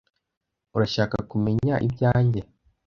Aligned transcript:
urashaka 0.75 1.15
kumenya 1.31 1.73
ibyanjye 1.87 2.41